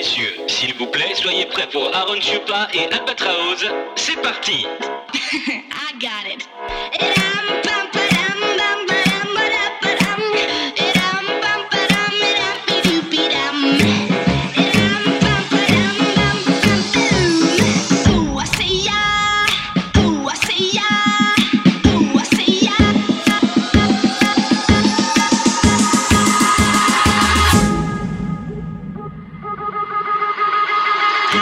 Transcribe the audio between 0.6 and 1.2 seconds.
vous plaît,